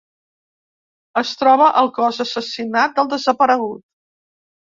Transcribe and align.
Es 1.21 1.33
troba 1.41 1.67
el 1.81 1.89
cos 1.99 2.23
assassinat 2.25 2.97
del 2.97 3.13
desaparegut. 3.13 3.87